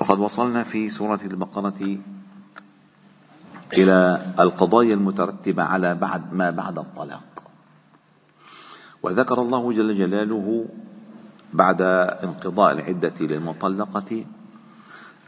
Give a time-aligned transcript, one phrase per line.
[0.00, 1.98] وقد وصلنا في سورة البقرة
[3.72, 7.42] إلى القضايا المترتبة على بعد ما بعد الطلاق.
[9.02, 10.66] وذكر الله جل جلاله
[11.52, 11.82] بعد
[12.24, 14.24] انقضاء العدة للمطلقة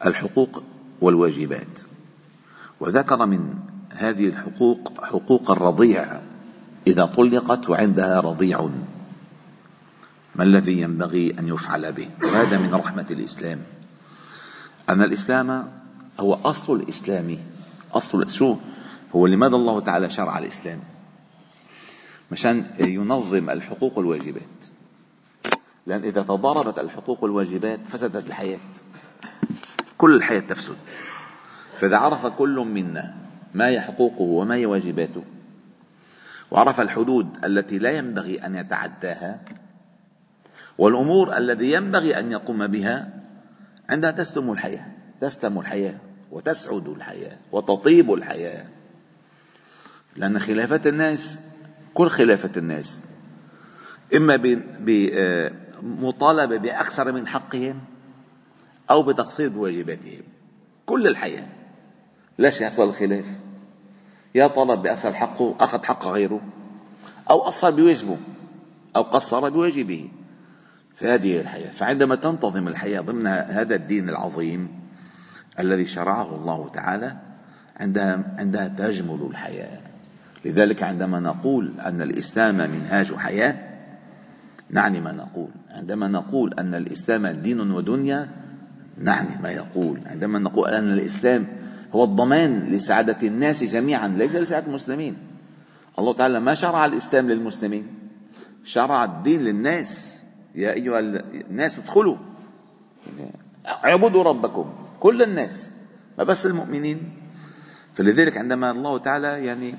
[0.06, 0.62] الحقوق
[1.00, 1.80] والواجبات.
[2.80, 3.54] وذكر من
[3.90, 6.20] هذه الحقوق حقوق الرضيع
[6.86, 8.68] إذا طلقت وعندها رضيع.
[10.34, 13.81] ما الذي ينبغي أن يفعل به؟ وهذا من رحمة الإسلام.
[14.88, 15.72] أن الإسلام
[16.20, 17.38] هو أصل الإسلام.
[17.92, 18.56] أصل شو؟
[19.16, 20.80] هو لماذا الله تعالى شرع الإسلام؟
[22.32, 24.42] مشان ينظم الحقوق والواجبات.
[25.86, 28.60] لأن إذا تضاربت الحقوق والواجبات فسدت الحياة.
[29.98, 30.76] كل الحياة تفسد.
[31.78, 33.14] فإذا عرف كل منا
[33.54, 35.22] ما هي حقوقه وما هي واجباته
[36.50, 39.40] وعرف الحدود التي لا ينبغي أن يتعداها
[40.78, 43.21] والأمور الذي ينبغي أن يقوم بها
[43.92, 44.86] عندها تسلم الحياة
[45.20, 45.98] تسلم الحياة
[46.30, 48.66] وتسعد الحياة وتطيب الحياة.
[50.16, 51.40] لأن خلافات الناس
[51.94, 53.00] كل خلافة الناس
[54.16, 54.36] إما
[55.80, 57.80] بمطالبة بأكثر من حقهم
[58.90, 60.22] أو بتقصير بواجباتهم.
[60.86, 61.46] كل الحياة.
[62.38, 63.26] ليش يحصل الخلاف؟
[64.34, 66.40] يا طلب بأكثر حقه أخذ حق غيره
[67.30, 68.18] أو قصر بواجبه
[68.96, 70.08] أو قصر بواجبه.
[70.94, 71.70] فهذه الحياة.
[71.70, 74.68] فعندما تنتظم الحياة ضمن هذا الدين العظيم
[75.58, 77.16] الذي شرعه الله تعالى
[77.76, 79.80] عندها عندها تجمل الحياة.
[80.44, 83.56] لذلك عندما نقول أن الإسلام منهاج حياة
[84.70, 85.48] نعني ما نقول.
[85.70, 88.28] عندما نقول أن الإسلام دين ودنيا
[88.98, 90.00] نعني ما يقول.
[90.06, 91.46] عندما نقول أن الإسلام
[91.94, 95.16] هو الضمان لسعادة الناس جميعا ليس لسعادة المسلمين.
[95.98, 97.86] الله تعالى ما شرع الإسلام للمسلمين؟
[98.64, 100.11] شرع الدين للناس.
[100.54, 100.98] يا أيها
[101.50, 102.16] الناس ادخلوا.
[103.66, 105.70] اعبدوا ربكم كل الناس
[106.18, 107.12] ما بس المؤمنين.
[107.94, 109.74] فلذلك عندما الله تعالى يعني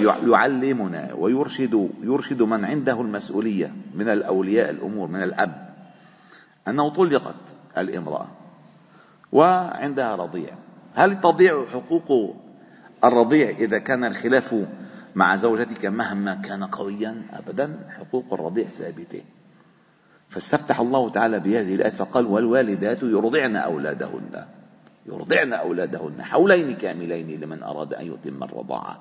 [0.00, 5.74] يعلمنا ويرشد يرشد من عنده المسؤولية من الأولياء الأمور من الأب.
[6.68, 8.28] أنه طلقت الامرأة
[9.32, 10.54] وعندها رضيع.
[10.94, 12.36] هل تضيع حقوق
[13.04, 14.54] الرضيع إذا كان الخلاف
[15.14, 19.22] مع زوجتك مهما كان قويا؟ أبدا حقوق الرضيع ثابتة.
[20.28, 24.44] فاستفتح الله تعالى بهذه الآية فقال والوالدات يرضعن أولادهن.
[25.06, 29.00] يرضعن أولادهن حولين كاملين لمن أراد أن يتم الرضاعة.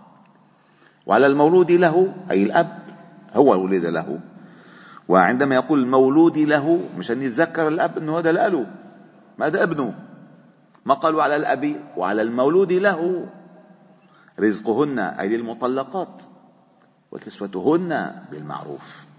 [1.06, 2.80] وعلى المولود له أي الأب
[3.34, 4.20] هو ولد له.
[5.08, 8.66] وعندما يقول المولود له مشان يتذكر الأب أنه هذا لأله
[9.38, 9.94] ما هذا أبنه؟
[10.86, 13.28] ما قالوا على الأب وعلى المولود له.
[14.40, 16.22] رزقهن أي للمطلقات.
[17.12, 19.13] وكسوتهن بالمعروف.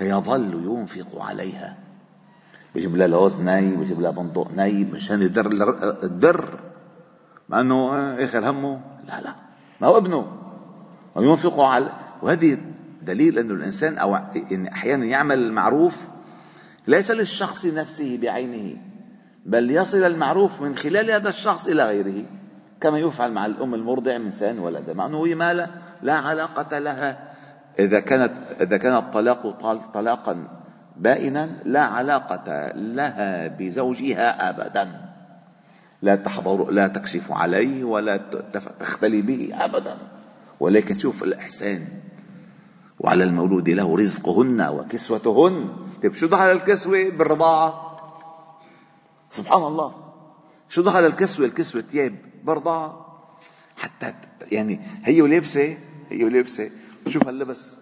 [0.00, 1.76] فيظل ينفق عليها.
[2.74, 5.46] بيجيب لها لوز ناي بيجيب لها بندق ناي مشان يدر
[6.02, 6.60] الدر.
[7.48, 7.94] مع إنه
[8.24, 8.80] آخر همه.
[9.08, 9.34] لا لا.
[9.80, 10.26] ما هو ابنه.
[11.14, 12.58] وينفق على وهذه
[13.02, 14.16] دليل إنه الإنسان أو
[14.52, 16.08] إن أحيانا يعمل المعروف
[16.86, 18.76] ليس للشخص نفسه بعينه
[19.46, 22.24] بل يصل المعروف من خلال هذا الشخص إلى غيره
[22.80, 25.68] كما يفعل مع الأم المرضع من سان ولدها مع أنه هي ما
[26.02, 27.29] لا علاقة لها
[27.78, 29.60] إذا كانت إذا كان الطلاق
[29.94, 30.48] طلاقا
[30.96, 35.10] بائنا لا علاقة لها بزوجها أبدا.
[36.02, 38.16] لا تحضر لا تكشف عليه ولا
[38.80, 39.98] تختلي به أبدا.
[40.60, 41.88] ولكن شوف الإحسان.
[43.00, 45.68] وعلى المولود له رزقهن وكسوتهن.
[46.02, 47.96] طيب شو دخل الكسوة بالرضاعة؟
[49.30, 49.94] سبحان الله.
[50.68, 52.14] شو دخل الكسوة؟ الكسوة ثياب
[52.44, 52.92] برضع
[53.76, 54.14] حتى
[54.52, 55.76] يعني هي ولابسة
[56.10, 56.70] هي ولابسة
[57.08, 57.76] شوف هاللبس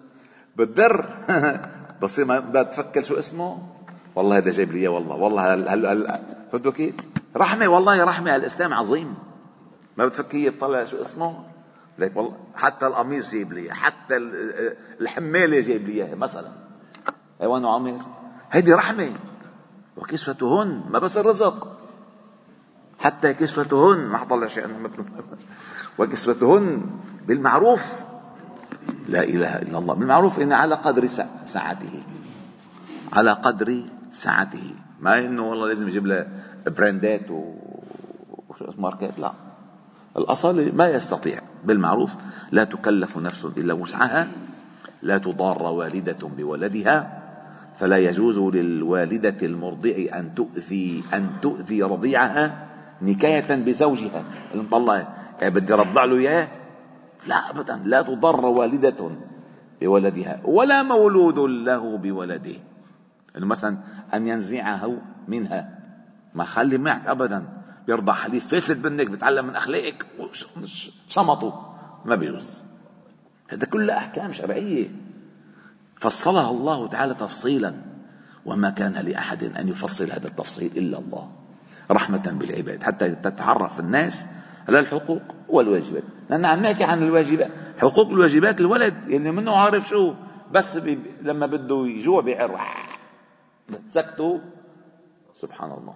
[0.56, 1.06] بتضر
[2.03, 3.59] بس ما بتفكر شو اسمه.
[4.15, 5.17] والله هذا جايب لي والله.
[5.17, 6.20] والله هل هل هل
[6.53, 6.94] فهمتوا كيف؟
[7.37, 9.15] رحمة والله رحمة الإسلام عظيم.
[9.97, 11.44] ما بتفكر هي تطلع شو اسمه؟
[11.99, 14.17] لك والله حتى القميص جايب لي حتى
[15.00, 16.53] الحمالة جايب لي مثلا.
[17.41, 17.99] ايوان عمر
[18.50, 19.12] هيدي رحمة.
[19.97, 21.79] وكسوتهن ما بس الرزق.
[22.99, 24.67] حتى كسوتهن ما حطلع شيء
[25.99, 26.87] وكسوتهن
[27.26, 28.07] بالمعروف.
[29.08, 29.94] لا إله إلا الله.
[29.94, 31.06] بالمعروف إن على قدر
[31.44, 31.94] سعته
[33.12, 36.26] على قدر سعته ما إنه والله لازم يجيب له
[36.66, 37.55] براندات و
[38.78, 39.32] ماركات لا.
[40.16, 41.40] الأصل ما يستطيع.
[41.64, 42.14] بالمعروف
[42.52, 44.28] لا تكلف نفس إلا وسعها.
[45.02, 47.22] لا تضار والدة بولدها.
[47.78, 52.66] فلا يجوز للوالدة المرضع أن تؤذي أن تؤذي رضيعها
[53.02, 54.25] نكاية بزوجها.
[54.55, 55.06] المطلقة
[55.43, 56.49] بدي رضع له إياه
[57.28, 59.10] لا أبدا لا تضر والدة
[59.80, 62.56] بولدها ولا مولود له بولده.
[63.34, 63.78] يعني مثلا
[64.14, 64.98] أن ينزعه
[65.28, 65.78] منها.
[66.34, 67.48] ما خلي معك أبدا.
[67.86, 70.06] بيرضع حليب فاسد منك بتعلم من أخلاقك.
[71.08, 72.62] شمطه ما بيجوز.
[73.48, 74.88] هذا كله أحكام شرعية.
[75.96, 77.74] فصلها الله تعالى تفصيلا.
[78.46, 81.31] وما كان لأحد أن يفصل هذا التفصيل إلا الله.
[81.90, 82.82] رحمة بالعباد.
[82.82, 84.26] حتى تتعرف الناس
[84.69, 86.03] على الحقوق والواجبات.
[86.31, 87.50] لأن عم نحكي عن الواجبات.
[87.79, 90.15] حقوق الواجبات الولد اللي منه عارف شو؟
[90.53, 92.61] بس بي لما بده يجوع بيعر
[93.88, 94.38] سكتوا.
[95.41, 95.94] سبحان الله.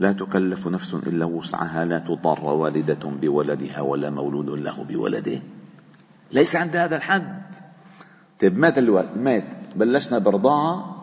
[0.00, 1.84] لا تكلف نفس إلا وسعها.
[1.84, 5.42] لا تضر والدة بولدها ولا مولود له بولده.
[6.32, 7.54] ليس عند هذا الحد.
[8.40, 9.08] طيب مات الولد.
[9.16, 9.48] مات.
[9.76, 10.96] بلشنا برضاعة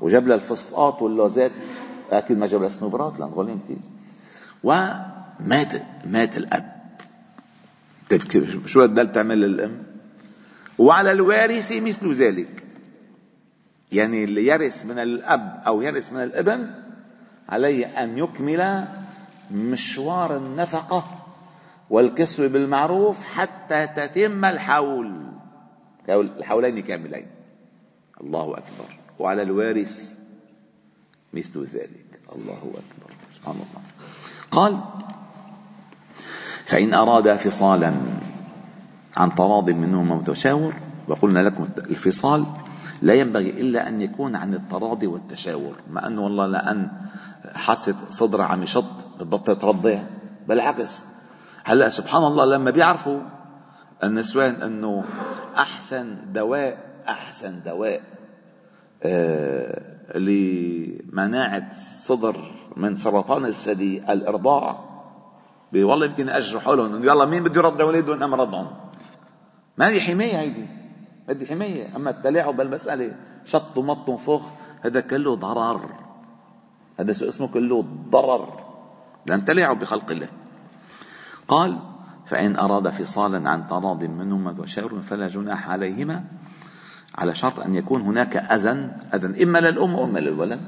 [0.00, 1.52] وجاب لها الفسطاط واللوزات.
[2.10, 3.78] أكيد ما جاب لها سنوبرات لأن غولين كثير
[4.62, 5.72] ومات
[6.06, 6.76] مات الأب.
[8.10, 9.82] طيب شو بدها تعمل الام
[10.78, 12.66] وعلى الوارث مثل ذلك.
[13.92, 16.70] يعني اللي يرث من الأب أو يرث من الابن
[17.48, 18.84] عليه أن يكمل
[19.50, 21.26] مشوار النفقة
[21.90, 25.26] والكسب بالمعروف حتى تتم الحول.
[26.08, 27.26] الحولين كاملين.
[28.20, 28.88] الله أكبر.
[29.18, 30.14] وعلى الوارث
[31.34, 32.20] مثل ذلك.
[32.36, 33.12] الله أكبر.
[33.34, 33.82] سبحان الله.
[34.50, 34.78] قال
[36.66, 37.94] فإن أرادا فصالا
[39.16, 40.74] عن تراض منهما متشاور
[41.08, 42.44] وقلنا لكم الفصال
[43.02, 46.88] لا ينبغي إلا أن يكون عن التراضي والتشاور مع انه والله لأن
[47.54, 48.84] حست صدرها عم يشط
[49.20, 49.98] بتبطل ترضع
[50.48, 51.04] بالعكس
[51.64, 53.20] هلأ سبحان الله لما بيعرفوا
[54.04, 55.04] النسوان أنه
[55.58, 56.78] أحسن دواء
[57.08, 58.00] أحسن دواء
[59.02, 62.36] آه لمناعة الصدر
[62.76, 64.84] من سرطان الثدي الإرضاع.
[65.74, 68.70] والله يمكن اجرحوا لهم يلا مين بده يرضع اولاده وأنا مرضعهم
[69.78, 70.66] ما هي حماية هيدي.
[71.28, 71.96] هذه حماية.
[71.96, 75.80] أما التلاعب بالمسألة شط ومط وفخ هذا كله ضرر.
[77.00, 78.60] هذا اسمه؟ كله ضرر.
[79.26, 80.28] لأن تلاعب بخلق الله.
[81.48, 81.78] قال
[82.26, 86.24] فإن أراد فصالا عن تراض منهما وشاور فلا جناح عليهما
[87.18, 90.60] على شرط أن يكون هناك أذن أذن إما للأم وإما للولد.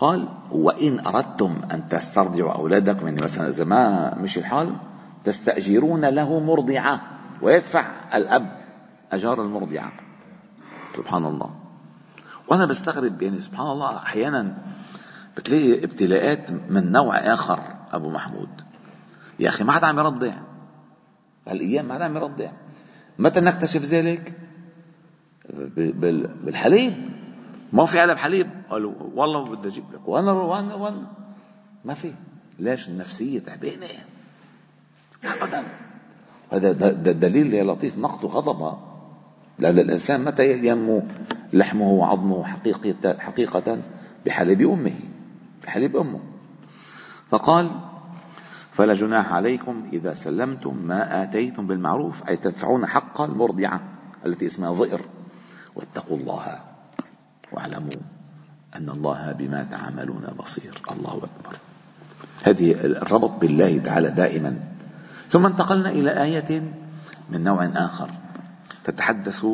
[0.00, 4.76] قال وإن أردتم أن تسترضعوا أولادكم يعني مثلا إذا ما مشي الحال
[5.24, 7.00] تستأجرون له مرضعة
[7.42, 8.56] ويدفع الأب
[9.12, 9.92] أجار المرضعة.
[10.96, 11.50] سبحان الله.
[12.48, 14.58] وأنا بستغرب يعني سبحان الله أحيانا
[15.36, 17.60] بتلاقي ابتلاءات من نوع آخر
[17.92, 18.48] أبو محمود.
[19.38, 20.32] يا أخي ما حدا عم يرضع.
[21.48, 22.50] هالأيام ما حدا عم يرضع.
[23.18, 24.41] متى نكتشف ذلك؟
[25.50, 26.92] بالحليب.
[27.72, 28.50] ما في علب حليب.
[28.70, 30.08] قالوا والله بدي أجيب لك.
[30.08, 31.06] وأنا وأنا وأنا
[31.84, 32.12] ما في.
[32.58, 33.86] ليش؟ النفسية تعبانة.
[35.24, 35.62] ابدا.
[36.52, 36.72] هذا
[37.12, 37.98] دليل يا لطيف.
[37.98, 38.78] نقد وغضب.
[39.58, 41.02] لأن الإنسان متى ينمو
[41.52, 43.82] لحمه وعظمه حقيقة, حقيقة؟
[44.26, 44.94] بحليب أمه.
[45.64, 46.20] بحليب أمه.
[47.30, 47.70] فقال
[48.72, 52.28] فلا جناح عليكم إذا سلمتم ما آتيتم بالمعروف.
[52.28, 53.80] أي تدفعون حق المرضعة
[54.26, 55.00] التي اسمها ظئر.
[55.74, 56.60] واتقوا الله
[57.52, 58.00] واعلموا
[58.76, 60.82] أن الله بما تعملون بصير.
[60.90, 61.56] الله أكبر.
[62.44, 64.56] هذه الربط بالله تعالى دائما.
[65.30, 66.62] ثم انتقلنا إلى آية
[67.30, 68.10] من نوع آخر.
[68.84, 69.46] تتحدث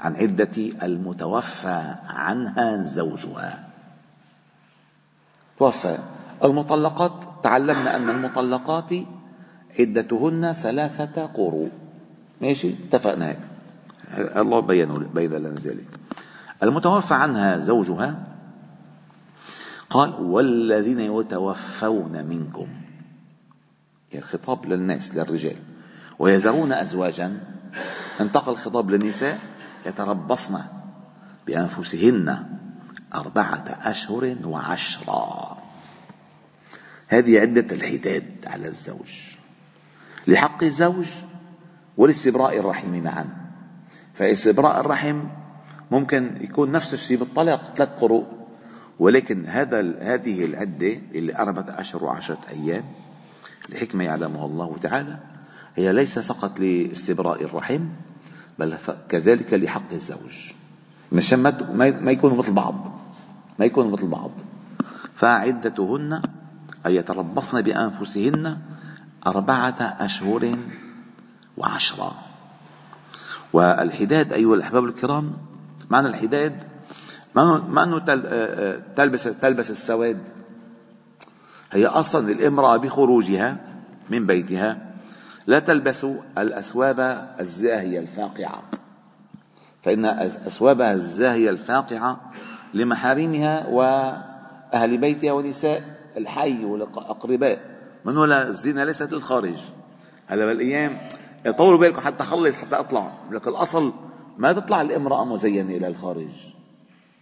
[0.00, 3.68] عن عدة المتوفى عنها زوجها.
[5.58, 5.98] توفى
[6.44, 7.12] المطلقات.
[7.42, 8.92] تعلمنا أن المطلقات
[9.78, 11.70] عدتهن ثلاثة قروء
[12.40, 13.38] ماشي؟ اتفقنا هيك.
[14.16, 15.86] الله بين بين لنا ذلك
[16.62, 18.24] المتوفى عنها زوجها
[19.90, 22.68] قال والذين يتوفون منكم
[24.12, 25.56] يعني الخطاب للناس للرجال.
[26.18, 27.40] ويذرون أزواجا
[28.20, 29.38] انتقل الخطاب للنساء
[29.86, 30.58] يتربصن
[31.46, 32.46] بأنفسهن
[33.14, 35.58] أربعة أشهر وعشرا
[37.08, 39.20] هذه عدة الحداد على الزوج.
[40.26, 41.06] لحق الزوج
[41.96, 43.47] ولاستبراء الرحم معا.
[44.18, 45.20] فاستبراء الرحم
[45.90, 48.26] ممكن يكون نفس الشيء بالطلاق ثلاث قروء.
[48.98, 52.84] ولكن هذا هذه العدة اللي أربعة أشهر وعشرة أيام
[53.68, 55.18] لحكمة يعلمها الله تعالى
[55.76, 57.88] هي ليس فقط لاستبراء الرحم
[58.58, 58.76] بل
[59.08, 60.52] كذلك لحق الزوج.
[61.12, 61.38] مشان
[62.02, 63.00] ما يكونوا مثل بعض
[63.58, 64.30] ما يكونوا مثل بعض.
[65.14, 66.22] فعدتهن
[66.86, 68.58] أن يتربصن بأنفسهن
[69.26, 70.58] أربعة أشهر
[71.56, 72.27] وعشرة.
[73.52, 75.32] والحداد أيها الأحباب الكرام
[75.90, 76.62] معنى الحداد
[77.34, 77.98] ما أنه
[78.96, 80.18] تلبس تلبس السواد.
[81.72, 83.56] هي أصلا الامرأة بخروجها
[84.10, 84.78] من بيتها
[85.46, 86.06] لا تلبس
[86.38, 88.62] الأثواب الزاهية الفاقعة.
[89.84, 90.04] فإن
[90.46, 92.32] أثوابها الزاهية الفاقعة
[92.74, 95.82] لمحارمها وأهل بيتها ونساء
[96.16, 97.60] الحي والأقرباء.
[98.04, 99.56] من ولا الزنا ليست للخارج
[100.26, 100.98] هلا بالايام
[101.46, 103.12] طولوا بالكم حتى اخلص حتى اطلع.
[103.30, 103.92] لك الاصل
[104.38, 106.52] ما تطلع الامرأة مزينة إلى الخارج.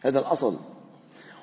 [0.04, 0.56] هذا الاصل.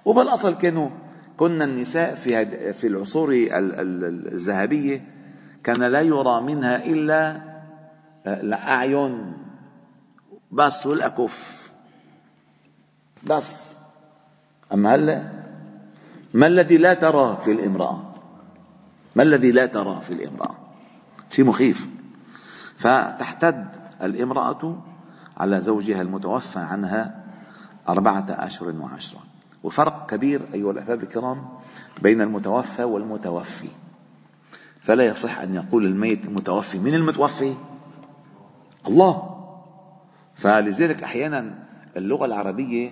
[0.06, 0.90] وبالاصل كانوا؟
[1.38, 5.06] كنا النساء في في العصور الذهبية
[5.64, 7.42] كان لا يرى منها إلا
[8.28, 9.34] الأعين.
[10.52, 11.72] بس والأكف.
[13.24, 13.74] بس.
[14.74, 15.30] أما هلا؟
[16.34, 18.14] ما الذي لا تراه في الامرأة؟
[19.16, 20.56] ما الذي لا تراه في الامرأة؟
[21.32, 21.93] شيء مخيف.
[22.84, 23.68] فتحتد
[24.04, 24.78] الامرأة
[25.38, 27.24] على زوجها المتوفى عنها
[27.90, 29.20] أربعة أشهر وعشرة.
[29.64, 31.46] وفرق كبير أيها الأحباب الكرام
[32.02, 33.68] بين المتوفى والمتوفي.
[34.82, 37.56] فلا يصح أن يقول الميت المتوفي من المتوفي
[38.88, 39.30] الله.
[40.36, 41.54] فلذلك أحيانا
[41.98, 42.92] اللغة العربية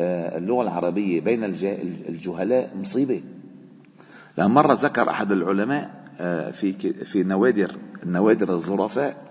[0.00, 1.44] آه، اللغة العربية بين
[2.08, 3.22] الجهلاء مصيبة.
[4.38, 6.72] لما مرة ذكر أحد العلماء آه، في
[7.04, 9.25] في نوادر النوادر الظرفاء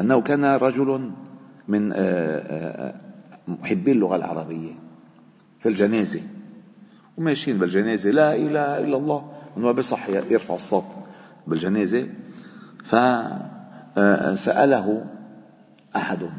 [0.00, 1.10] أنه كان رجل
[1.68, 2.94] من آه، آه،
[3.48, 4.72] محبي اللغة العربية
[5.60, 6.20] في الجنازة.
[7.16, 9.32] وماشيين بالجنازة لا إله إلا الله.
[9.56, 10.84] ما بصح يرفع الصوت
[11.46, 12.08] بالجنازة.
[13.94, 15.06] فسأله
[15.96, 16.30] أحد.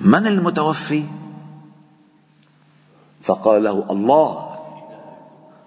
[0.00, 1.04] من المتوفي؟
[3.22, 4.50] فقال له الله.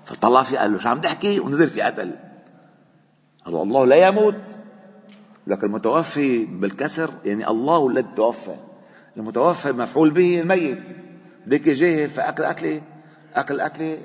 [0.05, 2.12] فطلع في قال له شو عم تحكي؟ ونزل في قتل.
[3.45, 4.62] قال الله لا يموت.
[5.47, 8.55] لك المتوفي بالكسر يعني الله الذي توفى
[9.17, 10.83] المتوفى مفعول به الميت.
[11.47, 12.81] ديك جاهل فاكل قتله
[13.35, 13.97] أكل قتله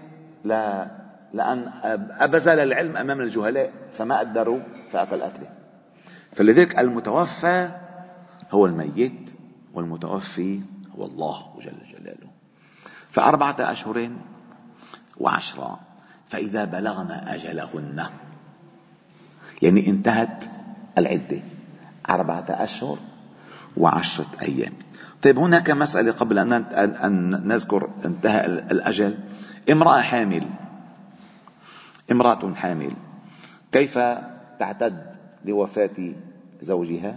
[0.44, 0.90] لا
[1.34, 1.72] لأن
[2.20, 5.50] ابذل العلم أمام الجهلاء فما قدروا فاكل قتله
[6.32, 7.68] فلذلك المتوفى
[8.50, 9.30] هو الميت
[9.74, 10.60] والمتوفي
[10.98, 12.28] هو الله جل جلاله.
[13.10, 14.10] فأربعة أشهر
[15.16, 15.80] وعشرة
[16.28, 18.04] فإذا بلغن أجلهن
[19.62, 20.44] يعني انتهت
[20.98, 21.40] العدة
[22.10, 22.98] أربعة أشهر
[23.76, 24.72] وعشرة أيام.
[25.22, 29.18] طيب هناك مسألة قبل أن نذكر انتهى الأجل.
[29.70, 30.44] امرأة حامل
[32.12, 32.92] امرأة حامل
[33.72, 33.98] كيف
[34.58, 35.02] تعتد
[35.44, 36.12] لوفاة
[36.60, 37.16] زوجها؟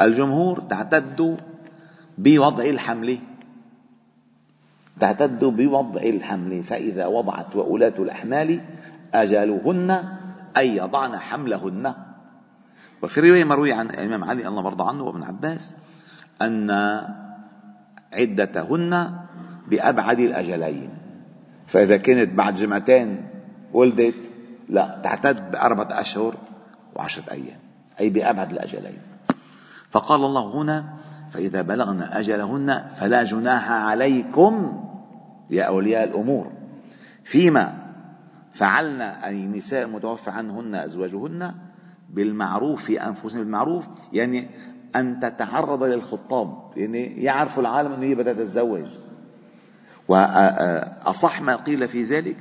[0.00, 1.38] الجمهور تعتد
[2.18, 3.18] بوضع الحمل.
[5.00, 8.60] تعتد بوضع الحمل فإذا وضعت وأولاة الأحمال
[9.14, 9.90] أجلهن
[10.56, 11.94] أن يضعن حملهن.
[13.02, 15.74] وفي رواية مروية عن الإمام علي الله مرضى عنه وابن عباس
[16.42, 16.70] أن
[18.12, 19.12] عدتهن
[19.68, 20.90] بأبعد الأجلين.
[21.66, 23.28] فإذا كانت بعد جمعتين
[23.72, 24.30] ولدت
[24.68, 26.34] لا تعتد بأربعة أشهر
[26.94, 27.58] وعشرة أيام
[28.00, 29.00] أي بأبعد الأجلين.
[29.90, 30.84] فقال الله هنا
[31.30, 34.84] فإذا بلغن أجلهن فلا جناح عليكم
[35.50, 36.52] يا أولياء الأمور.
[37.24, 37.82] فيما
[38.52, 41.54] فعلنا أي النساء المتوفى عنهن أزواجهن
[42.12, 44.48] بالمعروف في أنفسهم بالمعروف يعني
[44.96, 48.86] أن تتعرض للخطاب يعني يعرفوا العالم أنه هي بدها تتزوج.
[50.08, 52.36] وأصح ما قيل في ذلك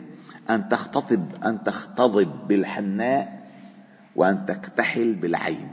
[0.50, 3.42] أن تختطب أن تختضب بالحناء
[4.16, 5.70] وأن تكتحل بالعين.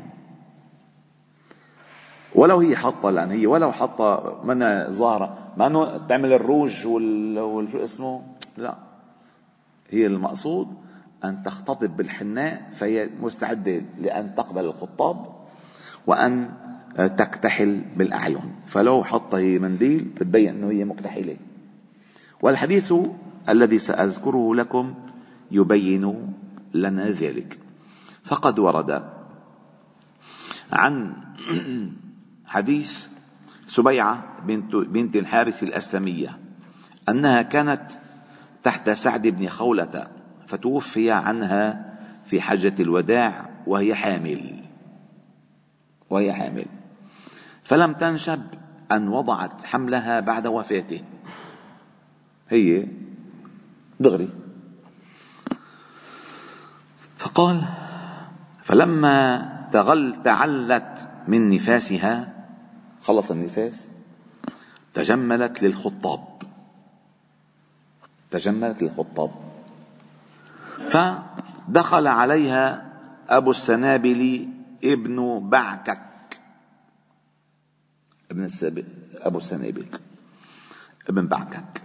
[2.35, 5.39] ولو هي حاطة لأن هي ولو حاطة منها ظاهرة.
[5.57, 8.23] ما إنه تعمل الروج وال شو اسمه؟
[8.57, 8.75] لا.
[9.91, 10.69] هي المقصود
[11.25, 15.27] أن تختطب بالحناء فهي مستعدة لأن تقبل الخطاب
[16.07, 16.51] وأن
[16.97, 18.55] تكتحل بالأعين.
[18.67, 21.37] فلو حط هي منديل بتبين إنه هي مكتحله
[22.43, 22.95] والحديث
[23.49, 24.95] الذي سأذكره لكم
[25.51, 26.35] يبين
[26.75, 27.59] لنا ذلك.
[28.25, 29.03] فقد ورد
[30.73, 31.17] عن
[32.47, 33.07] حديث
[33.69, 36.39] سبيعة بنت, بنت الحارث الأسلمية
[37.09, 37.91] أنها كانت
[38.63, 40.18] تحت سعد بن خولة.
[40.49, 41.95] فتوفي عنها
[42.27, 44.65] في حجة الوداع وهي حامل.
[46.11, 46.67] وهي حامل.
[47.65, 48.43] فلم تنشب
[48.93, 51.03] أن وضعت حملها بعد وفاته
[52.49, 52.87] هي
[54.01, 54.29] دغري.
[57.17, 57.65] فقال
[58.63, 62.35] فلما تغل تعلت من نفاسها
[63.03, 63.89] خلص النفاس
[64.95, 66.43] تجملت للخطاب.
[68.31, 69.48] تجملت للخطاب.
[70.89, 72.93] فدخل عليها
[73.29, 74.49] أبو السنابل
[74.85, 76.41] ابن بعكك.
[78.31, 78.85] ابن السب...
[79.15, 79.87] أبو السنابل.
[81.09, 81.83] ابن بعكك.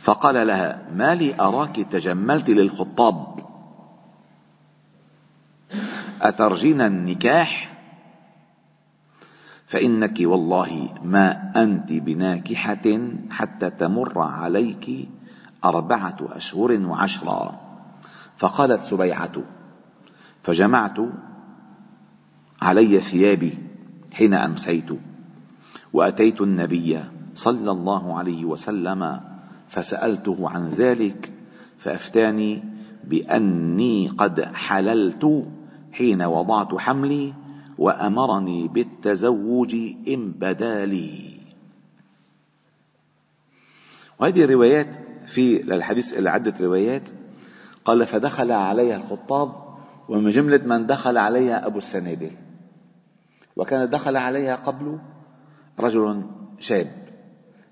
[0.00, 3.46] فقال لها ما لي أراك تجملت للخطاب.
[6.22, 7.72] أترجين النكاح؟
[9.66, 13.00] فإنك والله ما أنت بناكحة
[13.30, 15.08] حتى تمر عليك
[15.64, 17.71] أربعة أشهر وعشرا.
[18.38, 19.32] فقالت سبيعة
[20.42, 20.96] فجمعت
[22.62, 23.52] علي ثيابي
[24.12, 24.88] حين أمسيت
[25.92, 27.00] وأتيت النبي
[27.34, 29.20] صلى الله عليه وسلم
[29.68, 31.32] فسألته عن ذلك
[31.78, 32.62] فأفتاني
[33.04, 35.46] بأني قد حللت
[35.92, 37.34] حين وضعت حملي
[37.78, 39.74] وأمرني بالتزوج
[40.08, 41.32] إن بدا لي.
[44.18, 44.96] وهذه الروايات
[45.26, 47.08] في للحديث عدة روايات
[47.84, 49.52] قال فدخل عليها الخطاب
[50.08, 52.30] ومن جملة من دخل عليها أبو السنابل.
[53.56, 54.98] وكان دخل عليها قبل
[55.80, 56.22] رجل
[56.58, 56.90] شاب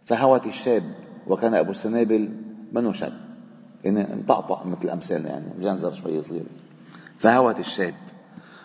[0.04, 0.94] فهوت الشاب
[1.26, 2.28] وكان أبو السنابل
[2.72, 3.12] منه شاب.
[3.84, 6.44] يعني مطقطق مثل الأمثال يعني مجنزر شوي صغير
[7.18, 7.94] فهوت الشاب.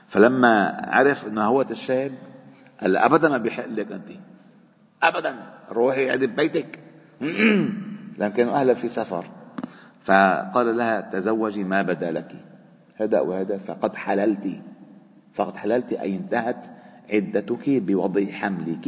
[0.07, 2.11] فلما عرف إنه هوت الشاب
[2.81, 4.09] قال ابدا ما بيحق لك أنت.
[5.03, 5.35] ابدا
[5.71, 6.79] روحي عدي ببيتك
[8.17, 9.25] لأن كانوا أهلا في سفر.
[10.05, 12.31] فقال لها تزوجي ما بدا لك
[12.95, 14.61] هذا وهذا فقد حللت.
[15.33, 16.65] فقد حللت أي انتهت
[17.13, 18.85] عدتك بوضع حملك.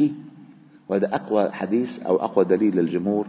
[0.88, 3.26] وهذا أقوى حديث أو أقوى دليل للجمهور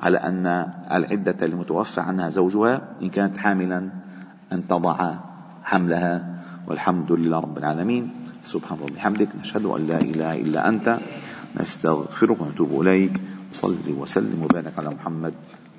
[0.00, 0.46] على أن
[0.92, 3.90] العدة المتوفى عنها زوجها إن كانت حاملا
[4.52, 5.14] أن تضع
[5.62, 6.14] حملها.
[6.66, 8.10] والحمد لله رب العالمين.
[8.42, 9.28] سبحان الله وبحمدك.
[9.40, 10.98] نشهد أن لا إله إلا أنت.
[11.60, 13.12] نستغفرك ونتوب إليك.
[13.52, 15.34] وصلي وسلم وبارك على محمد